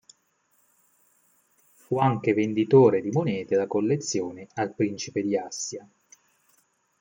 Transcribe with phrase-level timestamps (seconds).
[1.75, 5.87] Fu anche venditore di monete da collezione al Principe di Assia.